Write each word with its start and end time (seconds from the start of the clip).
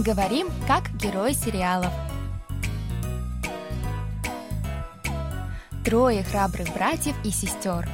Говорим, 0.00 0.48
как 0.66 0.90
герои 0.96 1.34
сериалов. 1.34 1.92
Трое 5.84 6.22
храбрых 6.22 6.72
братьев 6.72 7.14
и 7.22 7.30
сестер. 7.30 7.86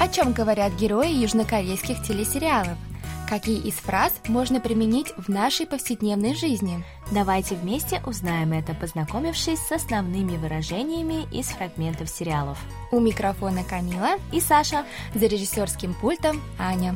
О 0.00 0.08
чем 0.08 0.32
говорят 0.32 0.72
герои 0.76 1.12
южнокорейских 1.12 2.02
телесериалов? 2.02 2.78
Какие 3.29 3.59
из 3.59 3.75
фраз 3.75 4.13
можно 4.27 4.61
применить 4.61 5.11
в 5.17 5.27
нашей 5.29 5.67
повседневной 5.67 6.33
жизни? 6.33 6.83
Давайте 7.11 7.55
вместе 7.55 8.01
узнаем 8.05 8.53
это, 8.53 8.73
познакомившись 8.73 9.59
с 9.59 9.71
основными 9.71 10.37
выражениями 10.37 11.27
из 11.33 11.47
фрагментов 11.47 12.09
сериалов. 12.09 12.57
У 12.91 12.99
микрофона 12.99 13.63
Камила 13.63 14.17
И 14.31 14.39
Саша. 14.39 14.85
за 15.13 15.25
режиссерским 15.25 15.93
пультом 15.93 16.41
Аня. 16.57 16.95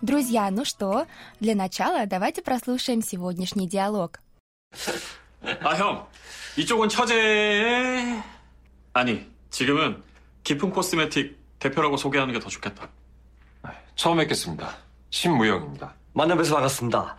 Друзья, 0.00 0.50
ну 0.50 0.64
что, 0.64 1.06
для 1.40 1.54
начала 1.54 2.06
давайте 2.06 2.42
прослушаем 2.42 3.02
сегодняшний 3.02 3.68
диалог. 3.68 4.20
아, 5.62 5.74
형. 5.76 6.06
이쪽은 6.56 6.88
처제. 6.88 8.22
아니, 8.92 9.26
지금은 9.50 10.02
깊은 10.44 10.70
코스메틱 10.70 11.38
대표라고 11.58 11.96
소개하는 11.96 12.32
게 12.34 12.40
더 12.40 12.48
좋겠다. 12.48 12.88
처음 13.94 14.16
뵙겠습니다. 14.18 14.76
신무영입니다. 15.10 15.94
만나뵈서 16.14 16.54
반갑습니다. 16.54 17.16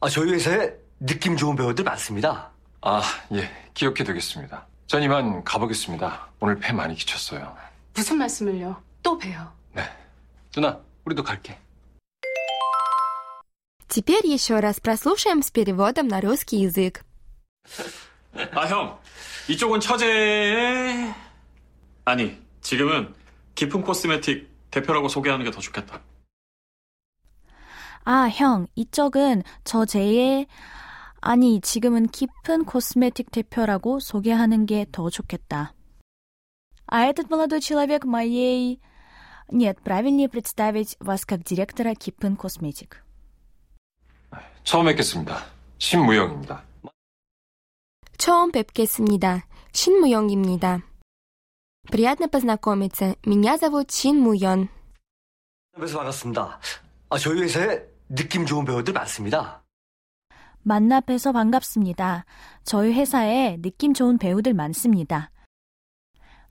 아, 0.00 0.08
저희 0.08 0.32
회사에 0.32 0.72
느낌 1.00 1.36
좋은 1.36 1.54
배우들 1.56 1.84
많습니다. 1.84 2.50
아, 2.80 3.02
예, 3.32 3.50
기억해 3.74 4.02
두겠습니다. 4.04 4.66
전 4.86 5.02
이만 5.02 5.42
가보겠습니다. 5.44 6.28
오늘 6.40 6.58
폐 6.58 6.72
많이 6.72 6.94
끼쳤어요. 6.94 7.56
무슨 7.94 8.18
말씀을요? 8.18 8.82
또 9.02 9.16
봬요. 9.16 9.52
네. 9.72 9.82
누나, 10.52 10.78
우리도 11.04 11.22
갈게. 11.22 11.58
Теперь 13.88 14.26
еще 14.26 14.58
раз 14.60 14.80
прослушаем 14.80 15.38
с 15.40 15.50
переводом 15.52 16.08
на 16.08 16.20
русский 16.20 16.58
язык. 16.66 17.02
아, 18.54 18.66
형. 18.66 18.98
이쪽은 19.48 19.78
처제. 19.80 21.14
아니, 22.04 22.42
지금은 22.69 23.15
깊은 23.55 23.81
코스메틱 23.81 24.47
대표라고 24.69 25.07
소개하는 25.09 25.43
게 25.43 25.49
더 25.49 25.59
좋겠다. 25.59 26.03
아, 28.05 28.29
형, 28.29 28.67
이쪽은 28.75 29.41
저 29.63 29.85
제의 29.85 30.45
아니, 31.19 31.59
지금은 31.61 32.09
깊은 32.09 32.65
코스메틱 32.65 33.31
대표라고 33.31 33.99
소개하는 33.99 34.67
게 34.67 34.85
더 34.91 35.09
좋겠다. 35.09 35.73
А 36.85 37.05
этот 37.05 37.27
молодой 37.31 37.59
человек 37.59 38.05
моей... 38.05 38.79
Нет, 39.51 39.81
правильнее 39.83 40.29
представить 40.29 40.95
вас 40.99 41.25
как 41.25 41.43
директора 41.43 41.95
Кипын 41.95 42.37
Косметик. 42.37 43.01
처음 44.63 44.85
뵙겠습니다. 44.85 45.43
신무영입니다. 45.79 46.63
처음 48.19 48.51
뵙겠습니다. 48.51 49.43
신무영입니다. 49.73 50.88
Приятно 51.91 52.29
познакомиться. 52.29 53.15
Меня 53.25 53.57
зовут 53.57 53.87
Чин 53.89 54.19
Муйон. 54.21 54.69
뵈서 55.75 55.97
반갑습니다. 55.97 56.59
아, 57.09 57.17
저희 57.17 57.41
회사에 57.41 57.81
느낌 58.09 58.45
좋은 58.45 58.65
배우들 58.65 58.93
많습니다. 58.93 59.63
만나뵈서 60.61 61.31
반갑습니다. 61.31 62.25
저희 62.63 62.93
회사에 62.93 63.57
느낌 63.61 63.93
좋은 63.93 64.17
배우들 64.17 64.53
많습니다. 64.53 65.31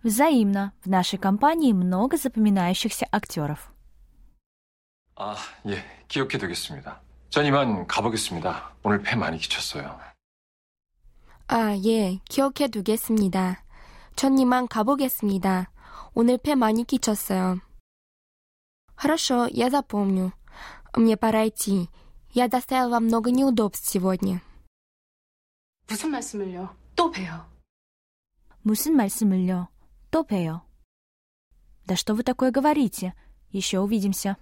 Взаимно. 0.02 0.72
В 0.80 0.88
нашей 0.88 1.18
компании 1.18 1.72
много 1.72 2.16
запоминающихся 2.16 3.06
актеров. 3.12 3.58
아, 5.16 5.36
예. 5.66 5.84
기억해 6.08 6.38
두겠습니다. 6.38 7.00
전 7.30 7.44
이만 7.44 7.86
가보겠습니다. 7.86 8.74
오늘 8.84 9.02
폐 9.02 9.16
많이 9.16 9.38
끼쳤어요. 9.38 9.98
아, 11.48 11.76
예. 11.84 12.18
기억해 12.28 12.68
두겠습니다. 12.70 13.62
전 14.17 14.37
이만 14.37 14.67
가보겠습니다. 14.67 15.69
오늘 16.13 16.37
폐 16.37 16.55
많이 16.55 16.83
끼쳤어요. 16.83 17.59
Хорошо, 18.95 19.47
я 19.51 19.69
запомню. 19.69 20.31
Мне 20.95 21.17
пора 21.17 21.47
идти. 21.47 21.89
Я 22.33 22.47
доставил 22.47 22.89
вам 22.89 23.05
много 23.05 23.31
неудобств 23.31 23.87
сегодня. 23.87 24.41
무슨 25.87 26.11
말씀을요? 26.11 26.75
또 26.95 27.11
봬요. 27.11 27.45
무슨 28.61 28.95
말씀을요? 28.95 29.67
또 30.11 30.23
봬요. 30.23 30.61
Да 31.85 31.95
что 31.95 32.13
вы 32.15 32.23
такое 32.23 32.51
говорите? 32.51 33.13
Еще 33.51 33.79
увидимся. 33.79 34.37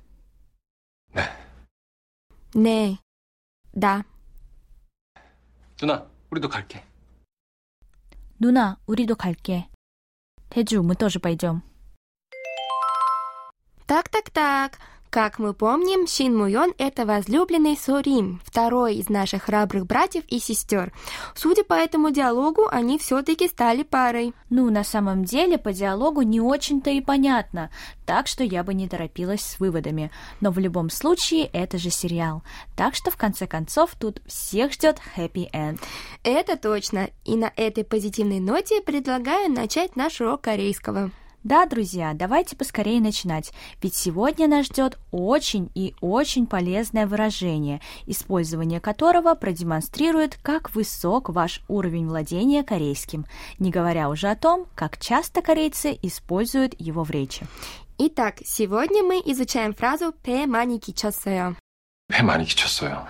네, 2.53 2.97
да. 3.73 4.03
누나, 5.77 6.07
우리도 6.29 6.47
갈게. 6.49 6.83
누나, 8.39 8.77
우리도 8.87 9.15
갈게. 9.15 9.67
태주, 10.49 10.81
мы 10.83 10.95
тоже 10.95 11.19
пойдем. 11.19 11.61
Так-так-так. 13.87 14.79
Как 15.16 15.38
мы 15.38 15.54
помним, 15.54 16.06
Шин 16.06 16.36
Муйон– 16.36 16.74
это 16.78 17.06
возлюбленный 17.06 17.74
Сурим, 17.74 18.42
второй 18.44 18.96
из 18.96 19.08
наших 19.08 19.44
храбрых 19.44 19.86
братьев 19.86 20.24
и 20.28 20.38
сестер. 20.38 20.92
Судя 21.34 21.64
по 21.64 21.72
этому 21.72 22.10
диалогу, 22.10 22.68
они 22.70 22.98
все-таки 22.98 23.48
стали 23.48 23.82
парой. 23.82 24.34
Ну, 24.50 24.70
на 24.70 24.84
самом 24.84 25.24
деле, 25.24 25.56
по 25.56 25.72
диалогу 25.72 26.20
не 26.20 26.38
очень-то 26.38 26.90
и 26.90 27.00
понятно, 27.00 27.70
так 28.04 28.26
что 28.26 28.44
я 28.44 28.62
бы 28.62 28.74
не 28.74 28.90
торопилась 28.90 29.40
с 29.40 29.58
выводами. 29.58 30.10
Но 30.42 30.50
в 30.50 30.58
любом 30.58 30.90
случае, 30.90 31.46
это 31.46 31.78
же 31.78 31.88
сериал. 31.88 32.42
Так 32.76 32.94
что, 32.94 33.10
в 33.10 33.16
конце 33.16 33.46
концов, 33.46 33.94
тут 33.98 34.20
всех 34.26 34.74
ждет 34.74 34.98
happy 35.16 35.50
end. 35.50 35.80
Это 36.24 36.58
точно. 36.58 37.08
И 37.24 37.36
на 37.36 37.50
этой 37.56 37.84
позитивной 37.84 38.40
ноте 38.40 38.82
предлагаю 38.82 39.50
начать 39.50 39.96
наш 39.96 40.20
урок 40.20 40.42
корейского. 40.42 41.10
Да, 41.46 41.64
друзья, 41.64 42.12
давайте 42.12 42.56
поскорее 42.56 43.00
начинать, 43.00 43.52
ведь 43.80 43.94
сегодня 43.94 44.48
нас 44.48 44.66
ждет 44.66 44.98
очень 45.12 45.70
и 45.76 45.94
очень 46.00 46.48
полезное 46.48 47.06
выражение, 47.06 47.80
использование 48.04 48.80
которого 48.80 49.36
продемонстрирует, 49.36 50.36
как 50.42 50.74
высок 50.74 51.28
ваш 51.28 51.60
уровень 51.68 52.08
владения 52.08 52.64
корейским, 52.64 53.26
не 53.60 53.70
говоря 53.70 54.10
уже 54.10 54.26
о 54.26 54.34
том, 54.34 54.66
как 54.74 54.98
часто 54.98 55.40
корейцы 55.40 55.96
используют 56.02 56.74
его 56.80 57.04
в 57.04 57.12
речи. 57.12 57.46
Итак, 57.96 58.38
сегодня 58.44 59.04
мы 59.04 59.22
изучаем 59.24 59.72
фразу 59.72 60.12
«пе 60.24 60.46
мани 60.46 60.80
кичосоё». 60.80 61.54
«Пе 62.08 62.24
мани 62.24 62.44
кичосоё». 62.44 63.06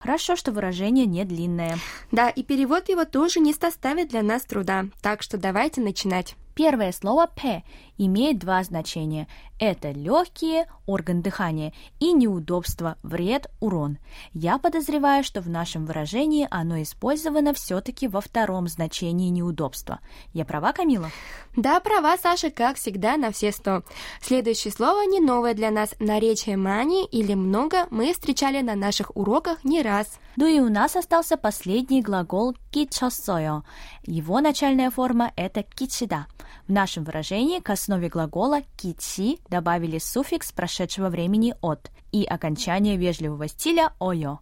Хорошо, 0.00 0.34
что 0.34 0.50
выражение 0.50 1.06
не 1.06 1.24
длинное. 1.24 1.78
Да, 2.10 2.28
и 2.28 2.42
перевод 2.42 2.88
его 2.88 3.04
тоже 3.04 3.38
не 3.38 3.54
составит 3.54 4.08
для 4.08 4.22
нас 4.22 4.42
труда, 4.42 4.86
так 5.00 5.22
что 5.22 5.38
давайте 5.38 5.80
начинать. 5.80 6.34
Первое 6.56 6.90
слово 6.92 7.26
«пе» 7.26 7.64
имеет 7.98 8.38
два 8.38 8.64
значения. 8.64 9.28
Это 9.58 9.90
легкие, 9.90 10.66
орган 10.84 11.22
дыхания, 11.22 11.72
и 11.98 12.12
неудобство, 12.12 12.98
вред, 13.02 13.50
урон. 13.60 13.96
Я 14.34 14.58
подозреваю, 14.58 15.24
что 15.24 15.40
в 15.40 15.48
нашем 15.48 15.86
выражении 15.86 16.46
оно 16.50 16.82
использовано 16.82 17.54
все-таки 17.54 18.06
во 18.06 18.20
втором 18.20 18.68
значении 18.68 19.30
неудобства. 19.30 20.00
Я 20.34 20.44
права, 20.44 20.72
Камила? 20.72 21.10
Да, 21.56 21.80
права, 21.80 22.18
Саша, 22.18 22.50
как 22.50 22.76
всегда, 22.76 23.16
на 23.16 23.32
все 23.32 23.50
сто. 23.50 23.82
Следующее 24.20 24.72
слово 24.72 25.06
не 25.06 25.20
новое 25.20 25.54
для 25.54 25.70
нас. 25.70 25.94
Наречие 26.00 26.58
мани 26.58 27.06
или 27.06 27.32
много 27.32 27.86
мы 27.90 28.12
встречали 28.12 28.60
на 28.60 28.74
наших 28.74 29.16
уроках 29.16 29.64
не 29.64 29.80
раз. 29.80 30.18
Ну 30.36 30.46
и 30.46 30.60
у 30.60 30.68
нас 30.68 30.96
остался 30.96 31.38
последний 31.38 32.02
глагол 32.02 32.54
«кичосоё». 32.70 33.62
Его 34.04 34.40
начальная 34.40 34.90
форма– 34.90 35.32
это 35.36 35.62
«кичида». 35.62 36.26
В 36.68 36.72
нашем 36.72 37.04
выражении 37.04 37.60
к 37.60 37.70
основе 37.70 38.08
глагола 38.08 38.60
«кичи» 38.76 39.38
добавили 39.48 39.98
суффикс 39.98 40.52
прошедшего 40.52 41.08
времени 41.08 41.54
«от» 41.60 41.90
и 42.12 42.24
окончание 42.24 42.96
вежливого 42.96 43.48
стиля 43.48 43.92
«ойо». 43.98 44.40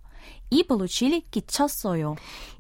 И 0.51 0.63
получили 0.63 1.21
«кичосоё». 1.21 2.17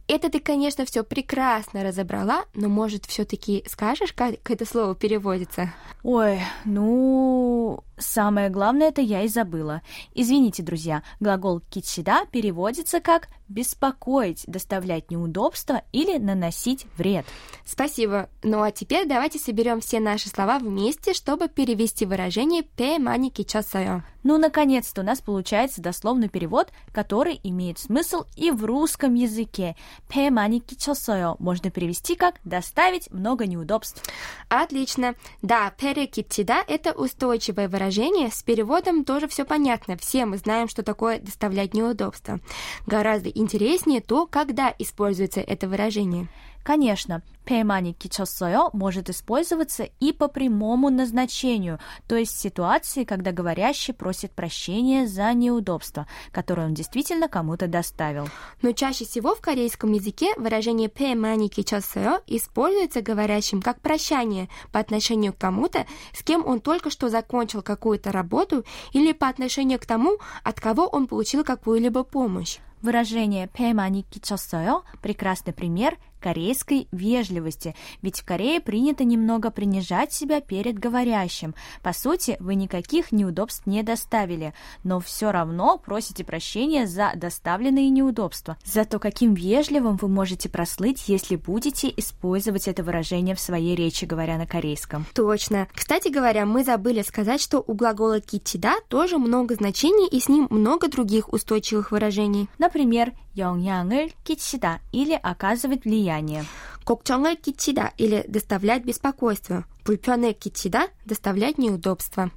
Это 0.06 0.30
ты, 0.30 0.38
конечно, 0.38 0.84
все 0.84 1.02
прекрасно 1.02 1.82
разобрала, 1.82 2.44
но, 2.54 2.68
может, 2.68 3.06
все-таки 3.06 3.64
скажешь, 3.66 4.12
как 4.12 4.50
это 4.50 4.66
слово 4.66 4.94
переводится? 4.94 5.72
Ой, 6.02 6.40
ну... 6.66 7.82
Самое 7.96 8.50
главное 8.50 8.88
это 8.88 9.00
я 9.00 9.22
и 9.22 9.28
забыла. 9.28 9.82
Извините, 10.14 10.62
друзья, 10.62 11.02
глагол 11.20 11.60
кичида 11.60 12.26
переводится 12.30 13.00
как 13.00 13.28
беспокоить, 13.48 14.44
доставлять 14.46 15.10
неудобства 15.10 15.82
или 15.92 16.18
наносить 16.18 16.86
вред. 16.96 17.26
Спасибо. 17.64 18.28
Ну 18.42 18.62
а 18.62 18.72
теперь 18.72 19.06
давайте 19.06 19.38
соберем 19.38 19.80
все 19.80 20.00
наши 20.00 20.28
слова 20.28 20.58
вместе, 20.58 21.12
чтобы 21.12 21.48
перевести 21.48 22.06
выражение 22.06 22.62
пе 22.62 22.98
мани 22.98 23.30
кичосаю. 23.30 24.02
Ну, 24.22 24.38
наконец-то 24.38 25.02
у 25.02 25.04
нас 25.04 25.20
получается 25.20 25.82
дословный 25.82 26.30
перевод, 26.30 26.72
который 26.92 27.38
имеет 27.42 27.78
смысл 27.78 28.24
и 28.36 28.50
в 28.50 28.64
русском 28.64 29.12
языке. 29.12 29.76
Пе 30.08 30.30
мани 30.30 30.60
кичосою 30.60 31.36
можно 31.38 31.70
перевести 31.70 32.14
как 32.14 32.36
«доставить 32.42 33.12
много 33.12 33.46
неудобств». 33.46 34.02
Отлично. 34.48 35.14
Да, 35.42 35.70
перекитида– 35.78 36.64
это 36.66 36.92
устойчивое 36.92 37.68
выражение. 37.68 37.83
С 38.30 38.42
переводом 38.42 39.04
тоже 39.04 39.28
все 39.28 39.44
понятно. 39.44 39.96
Все 39.96 40.26
мы 40.26 40.38
знаем, 40.38 40.68
что 40.68 40.82
такое 40.82 41.18
доставлять 41.18 41.74
неудобства. 41.74 42.40
Гораздо 42.86 43.28
интереснее 43.28 44.00
то, 44.00 44.26
когда 44.26 44.74
используется 44.78 45.40
это 45.40 45.68
выражение. 45.68 46.28
Конечно, 46.64 47.20
пеймани 47.44 47.92
кичосоё 47.92 48.70
может 48.72 49.10
использоваться 49.10 49.86
и 50.00 50.12
по 50.12 50.28
прямому 50.28 50.88
назначению, 50.88 51.78
то 52.08 52.16
есть 52.16 52.34
в 52.34 52.40
ситуации, 52.40 53.04
когда 53.04 53.32
говорящий 53.32 53.92
просит 53.92 54.32
прощения 54.32 55.06
за 55.06 55.30
неудобство, 55.34 56.06
которое 56.32 56.66
он 56.66 56.72
действительно 56.72 57.28
кому-то 57.28 57.66
доставил. 57.66 58.28
Но 58.62 58.72
чаще 58.72 59.04
всего 59.04 59.34
в 59.34 59.42
корейском 59.42 59.92
языке 59.92 60.32
выражение 60.38 60.88
пеймани 60.88 61.50
кичосоё 61.50 62.20
используется 62.26 63.02
говорящим 63.02 63.60
как 63.60 63.82
прощание 63.82 64.48
по 64.72 64.80
отношению 64.80 65.34
к 65.34 65.38
кому-то, 65.38 65.84
с 66.14 66.22
кем 66.22 66.46
он 66.46 66.60
только 66.60 66.88
что 66.88 67.10
закончил 67.10 67.60
какую-то 67.60 68.10
работу, 68.10 68.64
или 68.92 69.12
по 69.12 69.28
отношению 69.28 69.78
к 69.78 69.84
тому, 69.84 70.16
от 70.42 70.62
кого 70.62 70.86
он 70.86 71.08
получил 71.08 71.44
какую-либо 71.44 72.04
помощь. 72.04 72.58
Выражение 72.84 73.48
«пеймани 73.48 74.02
кичосоё»– 74.02 74.82
прекрасный 75.02 75.54
пример 75.54 75.96
корейской 76.23 76.87
вежливости, 76.91 77.75
ведь 78.01 78.19
в 78.19 78.25
Корее 78.25 78.59
принято 78.59 79.03
немного 79.03 79.51
принижать 79.51 80.13
себя 80.13 80.41
перед 80.41 80.77
говорящим. 80.77 81.55
По 81.81 81.93
сути, 81.93 82.37
вы 82.39 82.55
никаких 82.55 83.11
неудобств 83.11 83.65
не 83.65 83.83
доставили, 83.83 84.53
но 84.83 84.99
все 84.99 85.31
равно 85.31 85.77
просите 85.77 86.23
прощения 86.23 86.87
за 86.87 87.11
доставленные 87.15 87.89
неудобства. 87.89 88.57
Зато 88.63 88.99
каким 88.99 89.33
вежливым 89.33 89.97
вы 89.97 90.07
можете 90.07 90.49
прослыть, 90.49 91.07
если 91.07 91.35
будете 91.35 91.91
использовать 91.95 92.67
это 92.67 92.83
выражение 92.83 93.35
в 93.35 93.39
своей 93.39 93.75
речи, 93.75 94.05
говоря 94.05 94.37
на 94.37 94.45
корейском. 94.45 95.05
Точно. 95.15 95.67
Кстати 95.73 96.09
говоря, 96.09 96.45
мы 96.45 96.63
забыли 96.63 97.01
сказать, 97.01 97.41
что 97.41 97.63
у 97.65 97.73
глагола 97.73 98.19
кичида 98.19 98.73
тоже 98.87 99.17
много 99.17 99.55
значений 99.55 100.07
и 100.07 100.19
с 100.19 100.27
ним 100.29 100.47
много 100.49 100.89
других 100.89 101.31
устойчивых 101.31 101.91
выражений. 101.91 102.49
Например, 102.57 103.13
영향을 103.39 104.11
끼치다 104.23 104.81
или 104.91 105.13
оказывать 105.13 105.85
влияние. 105.85 106.09
состояние. 106.14 106.44
Кокчонгэ 106.84 107.36
кичида 107.36 107.92
или 107.96 108.24
доставлять 108.28 108.84
беспокойство. 108.84 109.64
Пульпёне 109.84 110.32
кичида 110.32 110.88
доставлять 111.04 111.58
неудобства. 111.58 112.30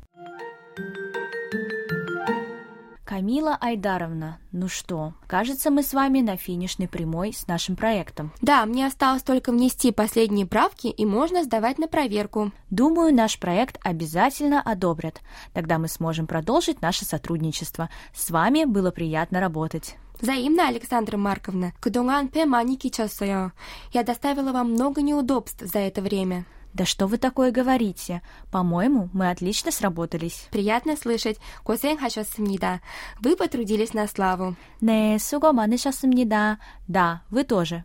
Камила 3.03 3.57
Айдаровна, 3.62 4.38
ну 4.51 4.68
что, 4.68 5.13
кажется, 5.27 5.71
мы 5.71 5.81
с 5.81 5.94
вами 5.94 6.19
на 6.19 6.35
финишной 6.35 6.89
прямой 6.89 7.33
с 7.33 7.47
нашим 7.47 7.77
проектом. 7.77 8.33
Да, 8.41 8.65
мне 8.65 8.85
осталось 8.85 9.24
только 9.24 9.53
внести 9.53 9.94
последние 9.94 10.45
правки 10.45 10.88
и 10.88 11.06
можно 11.06 11.44
сдавать 11.44 11.79
на 11.79 11.88
проверку. 11.88 12.51
Думаю, 12.69 13.15
наш 13.15 13.39
проект 13.39 13.79
обязательно 13.81 14.62
одобрят. 14.62 15.21
Тогда 15.53 15.77
мы 15.77 15.88
сможем 15.88 16.27
продолжить 16.27 16.81
наше 16.81 17.06
сотрудничество. 17.06 17.89
С 18.13 18.29
вами 18.29 18.65
было 18.65 18.91
приятно 18.91 19.39
работать. 19.39 19.95
Взаимно, 20.20 20.69
Александра 20.69 21.16
Марковна. 21.16 21.72
그동안 21.81 22.31
배 22.31 22.44
많이 22.44 22.76
끼쳤어요. 22.76 23.52
Я 23.93 24.04
доставила 24.04 24.52
вам 24.52 24.72
много 24.72 25.02
неудобств 25.02 25.60
за 25.60 25.81
это 25.81 26.00
время. 26.00 26.44
Да 26.75 26.87
что 26.87 27.06
вы 27.06 27.19
такое 27.19 27.50
говорите? 27.50 28.22
По-моему, 28.50 29.10
мы 29.12 29.31
отлично 29.31 29.70
сработались. 29.70 30.46
Приятно 30.50 30.96
слышать. 30.96 31.38
고생하셨습니다. 31.64 32.81
Вы 33.20 33.37
потрудились 33.37 33.93
на 33.93 34.06
славу. 34.06 34.54
네, 34.81 35.19
수고 35.19 35.52
많으셨습니다. 35.52 36.58
Да, 36.87 37.22
вы 37.31 37.44
тоже. 37.44 37.84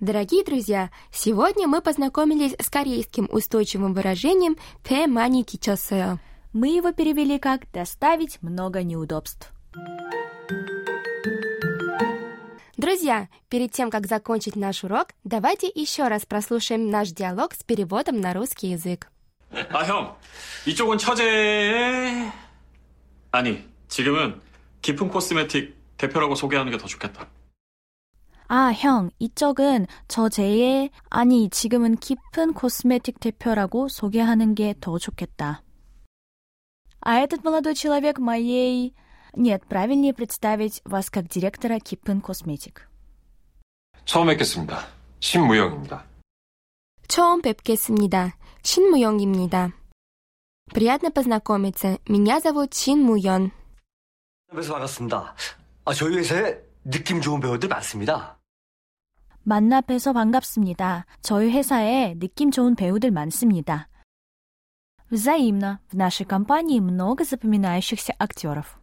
Дорогие 0.00 0.44
друзья, 0.44 0.90
сегодня 1.12 1.66
мы 1.66 1.82
познакомились 1.82 2.54
с 2.58 2.70
корейским 2.70 3.28
устойчивым 3.30 3.94
выражением 3.94 4.56
«пе 4.82 5.06
мани 5.06 5.44
кичосео». 5.44 6.18
Мы 6.52 6.68
его 6.68 6.92
перевели 6.92 7.38
как 7.38 7.70
«доставить 7.72 8.42
много 8.42 8.82
неудобств». 8.82 9.52
Друзья, 12.76 13.28
перед 13.48 13.72
тем, 13.72 13.90
как 13.90 14.06
закончить 14.06 14.54
наш 14.56 14.84
урок, 14.84 15.08
давайте 15.24 15.68
еще 15.74 16.06
раз 16.08 16.24
прослушаем 16.24 16.90
наш 16.90 17.10
диалог 17.10 17.52
с 17.54 17.64
переводом 17.64 18.20
на 18.20 18.32
русский 18.32 18.68
язык. 18.68 19.08
아, 19.50 19.84
형. 19.84 20.16
이쪽은 20.66 20.98
처제... 20.98 22.30
아니, 23.32 23.64
지금은 23.88 24.40
깊은 24.82 25.08
코스메틱 25.08 25.76
대표라고 25.96 26.34
소개하는 26.34 26.70
게 26.70 26.78
더 26.78 26.86
좋겠다. 26.86 27.26
아, 28.46 28.72
형, 28.72 29.10
이쪽은 29.18 29.86
저 30.06 30.28
제의, 30.28 30.90
아니, 31.10 31.50
지금은 31.50 31.96
깊은 31.96 32.54
코스메틱 32.54 33.20
대표라고 33.20 33.88
소개하는 33.88 34.54
게 34.54 34.74
더 34.80 34.98
좋겠다. 34.98 35.62
А 37.02 37.20
этот 37.20 37.44
молодой 37.44 37.74
человек 37.74 38.18
моей... 38.18 38.94
Нет, 39.34 39.64
правильнее 39.68 40.14
представить 40.14 40.80
вас 40.84 41.10
как 41.10 41.28
директора 41.28 41.78
Кипен 41.78 42.20
Косметик. 42.20 42.88
처음 44.04 44.28
뵙겠습니다. 44.28 44.86
신무영입니다. 45.20 46.04
처음 47.06 47.42
뵙겠습니다. 47.42 48.34
신무영입니다. 48.62 49.72
Приятно 50.72 51.10
познакомиться. 51.10 51.98
Меня 52.08 52.40
зовут 52.40 52.72
신무연. 52.72 53.50
만나서 54.50 54.72
반갑습니다. 54.72 55.34
아, 55.84 55.94
저희 55.94 56.16
회사에 56.16 56.58
느낌 56.84 57.20
좋은 57.20 57.40
배우들 57.40 57.68
많습니다. 57.68 58.38
만나 59.42 59.80
뵈서 59.80 60.12
반갑습니다. 60.12 61.06
저희 61.22 61.50
회사에 61.50 62.14
느낌 62.18 62.50
좋은 62.50 62.74
배우들 62.74 63.10
많습니다. 63.10 63.88
Взаимно. 65.12 65.80
В 65.90 65.96
нашей 65.96 66.26
компании 66.26 66.80
много 66.80 67.24
запоминающихся 67.24 68.14
актеров. 68.18 68.78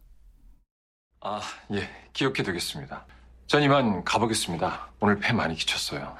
아, 1.20 1.40
예, 1.70 1.88
기억해 2.12 2.42
두겠습니다. 2.42 3.06
전 3.46 3.62
이만 3.62 4.04
가보겠습니다. 4.04 4.90
오늘 5.00 5.18
폐 5.18 5.32
많이 5.32 5.54
끼쳤어요. 5.54 6.16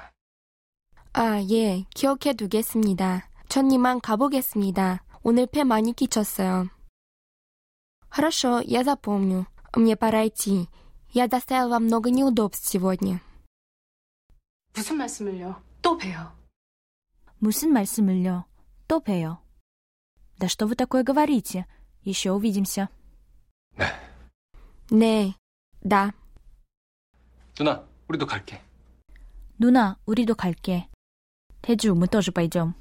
아, 1.12 1.40
예. 1.50 1.84
기억해 1.94 2.34
두겠습니다. 2.34 3.28
전 3.48 3.70
이만 3.70 4.00
가보겠습니다. 4.00 5.02
오늘 5.22 5.46
폐 5.46 5.64
많이 5.64 5.92
끼쳤어요. 5.92 6.68
Хорошо, 8.08 8.62
я 8.62 8.82
запомню. 8.84 9.46
Мне 9.75 9.96
пора 9.96 10.26
идти. 10.26 10.68
Я 11.12 11.26
доставил 11.26 11.68
вам 11.70 11.85
много 11.85 12.11
неудобств 12.11 12.66
сегодня. 12.66 13.20
무슨 14.75 14.96
말씀을요? 14.99 15.61
또 15.82 15.96
봬요. 15.99 16.32
무슨 17.38 17.73
말씀을요? 17.73 18.44
또 18.87 19.00
봬요. 19.00 19.38
«Да 20.41 20.48
что 20.48 20.65
вы 20.65 20.74
такое 20.74 21.03
говорите? 21.03 21.67
Еще 22.01 22.31
увидимся». 22.31 22.89
«Да». 23.77 23.93
«Не». 24.89 25.36
«Да». 25.83 26.13
«Дуна, 27.55 27.83
уриду 28.07 28.25
кальке». 28.25 28.60
«Дуна, 29.60 29.98
уриду 30.07 30.36
кальке». 30.36 30.88
«Теджу, 31.62 31.93
мы 31.93 32.07
тоже 32.07 32.31
пойдем». 32.31 32.74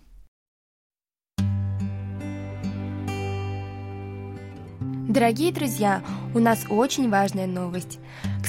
Дорогие 5.11 5.53
друзья, 5.53 6.03
у 6.35 6.39
нас 6.39 6.65
очень 6.71 7.11
важная 7.11 7.47
новость. 7.47 7.99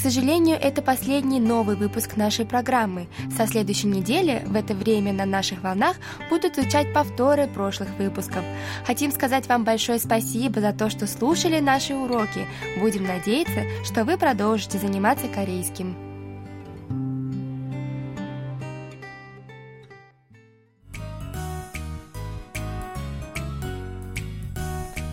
Сожалению, 0.02 0.58
это 0.60 0.82
последний 0.82 1.38
новый 1.38 1.76
выпуск 1.76 2.16
нашей 2.16 2.44
программы. 2.44 3.06
Со 3.36 3.46
следующей 3.46 3.86
недели 3.86 4.42
в 4.46 4.56
это 4.56 4.74
время 4.74 5.12
на 5.12 5.26
наших 5.26 5.62
волнах 5.62 5.96
будут 6.28 6.56
звучать 6.56 6.92
повторы 6.92 7.46
прошлых 7.46 7.88
выпусков. 7.98 8.44
Хотим 8.84 9.12
сказать 9.12 9.46
вам 9.46 9.62
большое 9.62 10.00
спасибо 10.00 10.60
за 10.60 10.72
то, 10.72 10.90
что 10.90 11.06
слушали 11.06 11.60
наши 11.60 11.94
уроки. 11.94 12.48
Будем 12.80 13.06
надеяться, 13.06 13.62
что 13.84 14.02
вы 14.02 14.18
продолжите 14.18 14.76
заниматься 14.78 15.28
корейским. 15.28 16.11